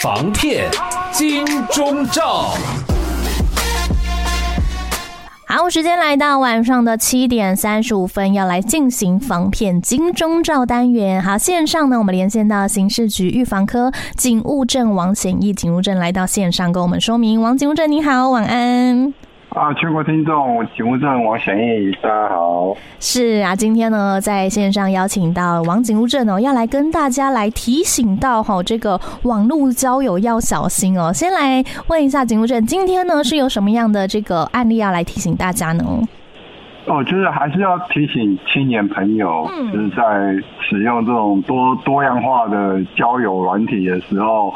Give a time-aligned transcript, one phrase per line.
[0.00, 0.70] 防骗
[1.12, 2.52] 金钟罩。
[5.44, 11.20] 好，时间来到晚上的七点三十五分，要来进行防骗金钟罩单元。
[11.20, 17.42] 好，线上呢，我们连线到刑事局预防科警务证王显义警务证来到线上跟我们说明。
[17.42, 19.12] 王警务证你好，晚安。
[19.58, 22.76] 啊，全国听众，警务正王显义，大家好。
[23.00, 31.12] 是啊，今天呢，在线上邀请到王警务正哦，要来跟大家来提醒到哈，这个网络交友要小心哦。
[31.12, 35.84] 先来问一下警务正，今天呢是有什么样的这个案例要来提醒大家呢？
[36.86, 44.52] 哦，就是还是要提醒青年朋友，嗯、就是在使用这种多多样化的交友软体的时候。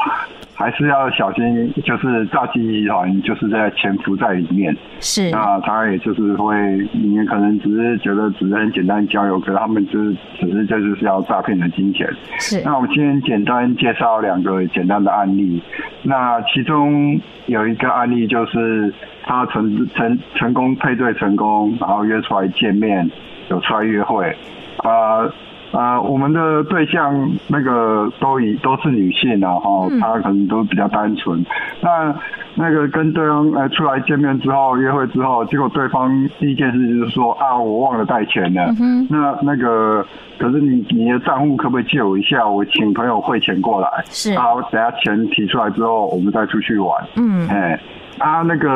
[0.62, 4.72] 还是要小心，就是诈欺集团就是在潜伏在里面。
[5.00, 6.56] 是，那他也就是会，
[6.92, 12.08] 你可能只是觉得只是很简单交友，可是他们就是只是这就是要诈骗的金钱。
[12.38, 15.60] 是，那我们今天简单介绍两个简单的案例。
[16.04, 23.10] 那其中有一个案例就是他成成成功配对成功，然后约出来见面，
[23.50, 24.30] 有出来约会，
[24.76, 25.32] 啊、呃。
[25.72, 31.40] 啊、呃，我们的对象那个都以都是女性，然后她可能都比较单纯。
[31.40, 31.46] 嗯、
[31.80, 32.14] 那
[32.54, 38.74] 那个跟对方呃出来见面之后，约会之后，结果对方第一件事就是说啊，我忘了带钱了。
[38.80, 40.06] 嗯、那那个
[40.38, 42.46] 可是你你的账户可不可以借我一下？
[42.46, 43.88] 我请朋友汇钱过来。
[44.06, 44.36] 是。
[44.38, 47.02] 好，等下钱提出来之后，我们再出去玩。
[47.16, 47.48] 嗯。
[47.48, 47.80] 哎。
[48.18, 48.68] 啊，那个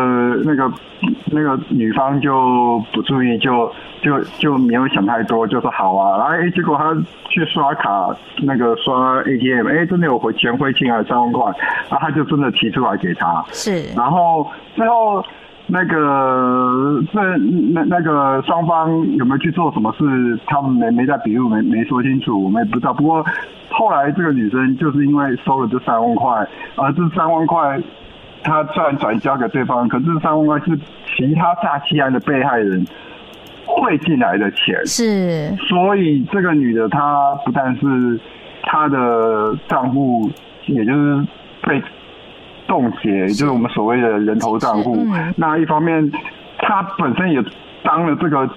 [0.45, 0.73] 那个
[1.27, 3.71] 那个女方就不注意，就
[4.01, 6.17] 就就没有想太多，就说好啊。
[6.19, 6.93] 然后哎，结果他
[7.29, 8.09] 去刷卡，
[8.43, 11.45] 那个刷 ATM，哎，真的有回钱汇进来三万块，
[11.91, 13.45] 然后他就真的提出来给他。
[13.53, 13.85] 是。
[13.95, 15.23] 然后最后
[15.67, 17.23] 那个那
[17.73, 20.41] 那那个双方有没有去做什么事？
[20.47, 22.93] 他们没没在笔录，没没说清楚，我们也不知道。
[22.95, 23.25] 不过
[23.71, 27.81] 后来这个女生就是因为收了这三万块，而这三万块。
[28.47, 32.87] 他转转交给对方，可是三万块是其他诈欺案的被害人
[33.67, 38.21] 汇进来的钱，是，所以这个女的她不但是
[38.63, 40.31] 她的账户，
[40.67, 41.27] 也就是
[41.63, 41.83] 被
[42.69, 44.97] 冻结，就是我们所谓的人头账户。
[44.97, 46.11] 嗯、那一方面，
[46.59, 47.45] 她本身也
[47.83, 48.49] 当了这个。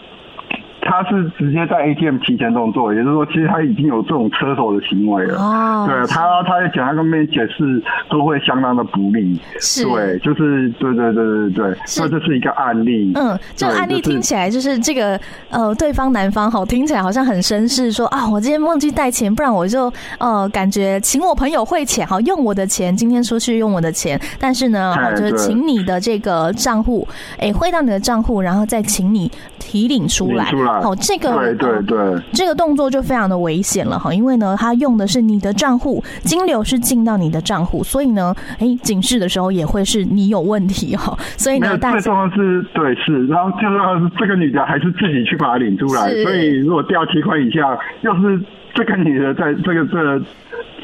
[0.89, 5.37] 他是直接在 ATM 提前动作，也就是说，其实他已经有这种车手的行为了。
[5.37, 9.39] 哦，对他，他在检察官面解释都会相当的不利。
[9.59, 13.11] 是，对，就是对对对对对，那这是一个案例。
[13.13, 15.19] 嗯，这个案例听起来就是这个
[15.51, 27.07] 呃，对方男方好听起来好像很绅士，说啊，我今天忘记带钱，不然我就呃，感觉请我朋友汇钱，好用我的钱，今天出去用我的钱，但是呢，好就是请你的这个账户，
[27.37, 30.45] 哎，汇到你的账户，然后再请你提领出来。
[30.45, 30.78] 出来。
[30.81, 48.41] 好，这个对对对，这个动作就非常的危险了哈，因为呢，他用的是你的账户，金流是进到你的账户，所以呢，哎，警示的时候也会是你有问题哈，所以呢，最重要是对是，然后最重要是这个女的还是自己去把它领出来，所以如果掉七块以下，要是
[48.73, 50.21] 这个女的在这个这个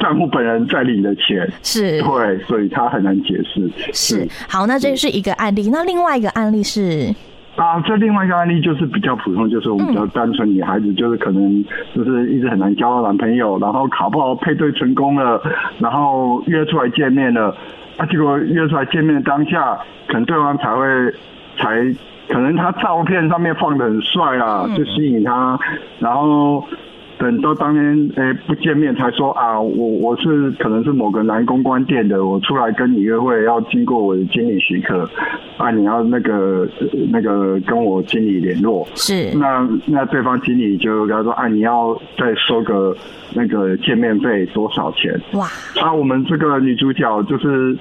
[0.00, 2.02] 账户本人在领的钱，是。
[2.02, 3.70] 对，所以她很难解释。
[3.92, 4.28] 是。
[4.48, 7.14] 好，那这是一个案例，那另外一个案例是。
[7.56, 15.40] 啊，这另外一个案例就是比较普通，就是我们比较单纯女孩子，就是可能就是一直很难交到男朋友，然后考不好配对成功了，
[15.78, 17.56] 然后约出来见面了，
[17.96, 20.86] 啊，结果约出来见面当下，可能对方才会
[21.56, 21.94] 才
[22.28, 25.58] 可能他照片上面放的很帅啊，就吸引他，
[25.98, 26.62] 然后。
[27.18, 35.08] 等到当天诶、欸、不见面才说啊，我我是可能是某个男公关店的，我出来跟你约会要经过我的经理许可，
[35.56, 36.68] 啊，你要那个
[37.10, 38.86] 那个跟我经理联络。
[38.94, 39.34] 是。
[39.38, 42.94] 那那对方经理就跟他说啊，你要再收个
[43.34, 45.18] 那个见面费多少钱？
[45.32, 45.46] 哇。
[45.80, 47.74] 啊，我们这个女主角就是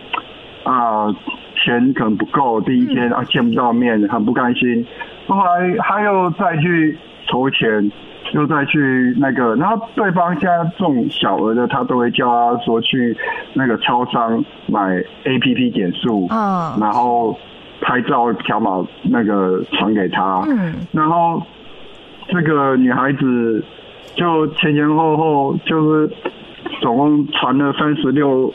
[0.63, 1.13] 啊，
[1.55, 4.85] 钱可能不够，第一天啊见不到面，很不甘心，
[5.27, 6.97] 后来他又再去
[7.27, 7.91] 筹钱。
[8.35, 13.17] 又再去那个，然后对方现在这种小额的，他都会叫他说去
[13.53, 17.35] 那个超商买 APP 点数，嗯，然后
[17.81, 21.41] 拍照条码那个传给他，嗯，然后
[22.27, 23.63] 这个女孩子
[24.15, 26.13] 就前前后后就是。
[26.81, 28.51] 总共传了三十六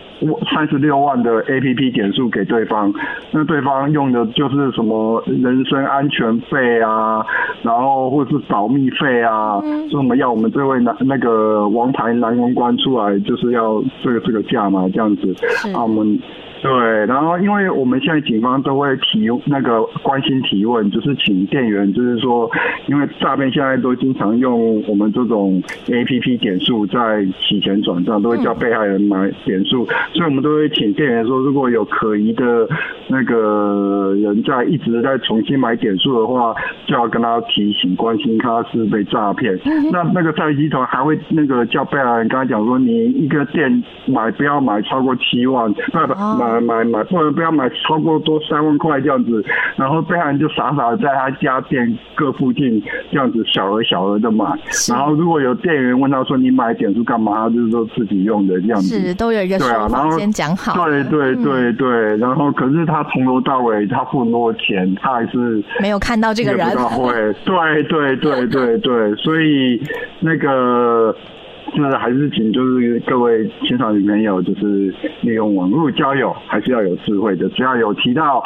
[0.52, 2.92] 三十六万的 APP 点数给对方，
[3.30, 7.24] 那对方用的就是什么人身安全费啊，
[7.62, 9.60] 然后或者是保密费啊，
[9.90, 15.34] 说什么要我们这位男那个王牌男公关出来，就是要这个这个价嘛，这样子，
[15.74, 16.18] 啊，我们
[16.62, 16.70] 对，
[17.06, 22.50] 然后因为我们现在警方都会提那个关心提问，就是请店员，就是说，
[22.86, 32.68] 因为诈骗现在都经常用我们这种 APP 点数在洗钱转账，都会叫被害人买点数，所以我们都会请店员说，如果有可疑的
[33.08, 36.54] 那个人在一直在重新买点数的话，
[36.86, 39.58] 就要跟他提醒，关心他是被诈骗。
[39.90, 46.49] 那那个诈骗集团还会那个叫被害人跟他讲说，你一个店买不要买超过七万，不不买。
[46.58, 49.44] 买买买，不能不要买超过多三万块这样子，
[49.76, 52.82] 然后被害人就傻傻在他家店各附近
[53.12, 54.44] 这样子小额小额的买，
[54.88, 67.12] 然后如果有店员问他说，你买点数干嘛，他就是说自己用的这样子，都有一个说法先讲好，对对对对，然后可是他从头到尾他付那么多钱，他还是没有看到这个人，会，
[67.44, 69.80] 对对对对对，所以
[70.20, 71.14] 那个。
[71.74, 78.42] 那还是请就是各位青少年朋友，就是利用网络交友，还是要有智慧的，只要有提到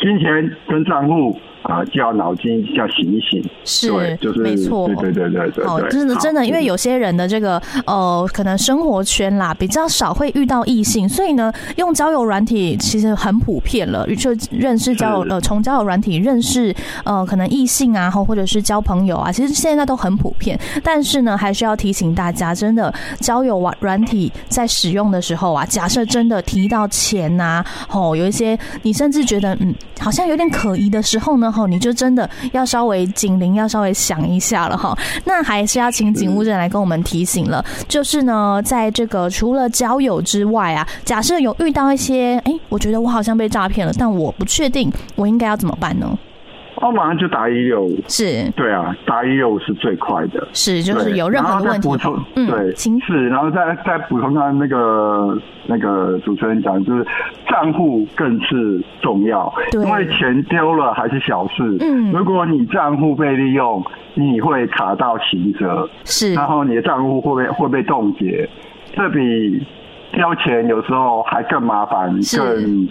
[0.00, 1.36] 金钱跟账户。
[1.62, 3.88] 啊，就要脑筋要醒一醒，是，
[4.20, 5.64] 就是没错，对对对对对。
[5.64, 16.72] 哦，真的真的，因为有些人的这个呃，可能生活圈啦比较少会遇到异性，所以呢，用交友软体其实很普遍了，就认识交友呃，从交友软体认识
[17.04, 20.56] 呃，可能异性啊，或或者是交朋友啊，其实现在都很普遍。
[20.84, 31.50] 但是呢，还是要提醒大家，真的交友软软体在使用的时候啊，假设真的提到钱呐，哦，有一些你甚至觉得嗯，好像有点可疑的时候呢。
[31.50, 34.96] 哈你就真的要稍微警铃，要稍微响一下了哈。
[35.24, 46.18] 那还是要请警务人来跟我们提醒了，就是呢，在这个除了交友之外啊，假设有遇到一些，哎，我觉得我好像被诈骗了，但我不确定我应该要怎么办呢？
[46.76, 51.88] 我马上就打一六五，是，对啊，打一六五是最快的，是，就是有任何的问题，
[52.34, 55.36] 嗯，对，是，然后再再补充刚那个
[55.66, 57.06] 那个主持人讲，就是
[57.48, 63.82] 账户更是重要，因为钱丢了还是小事，嗯，如果你账户被利用，
[64.14, 68.48] 你会卡到刑责，是，然后你的账户会被会被冻结，
[68.94, 69.66] 这比
[70.12, 72.88] 丢钱有时候还更麻烦，更。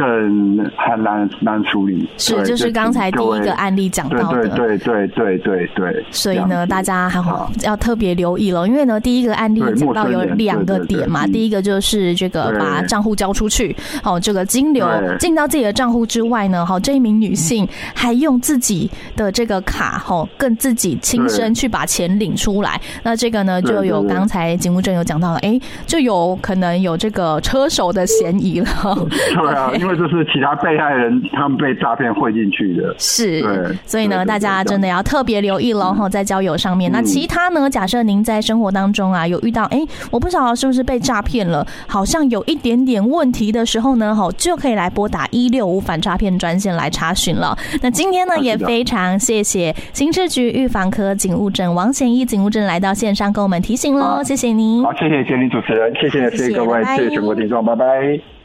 [0.00, 6.06] 更很难难处理，是就是刚才第一个案例讲到的，对对对对对对。
[6.10, 14.88] 所以呢，大家还好要特别留意了，因为呢，第一个案例讲到有两个点嘛，第一个就是这个把账户交出去，哦，这个金流
[15.18, 28.66] 进到自己的账户之外呢，哈，这一名女性还用自己的这个卡，哈，更自己亲身去把钱领出来，那这个呢，就有刚才警务证有讲到了，哎，就有可能有这个车手的嫌疑了，
[29.36, 29.70] 对啊。
[29.80, 33.42] 因为这是其他被害人他们被诈骗汇进去的，是，
[33.84, 36.90] 所以呢，大家真的要特别留意喽，在交友上面。
[36.90, 37.68] 那其他呢？
[37.70, 39.78] 假设您在生活当中啊，有遇到哎，
[40.10, 47.56] 我不晓得是不是被诈骗了，好像有一点点问题的时候呢，吼，就可以来拨打一六五反诈骗专线来查询了。
[47.82, 54.82] 那今天呢，也非常谢谢刑事局预防科警务证王贤一警务证来到线上跟我们提醒喽，谢谢您。
[54.82, 58.39] 好，谢谢杰林主持人，谢谢谢谢各位，谢谢全国听众，拜拜。